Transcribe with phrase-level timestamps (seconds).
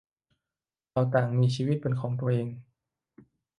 [0.91, 2.47] เราต่างก็มีชีวิตเป็นของตัวเอง